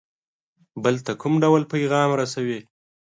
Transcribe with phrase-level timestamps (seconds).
[0.83, 2.59] بل ته کوم ډول پیغام رسوي.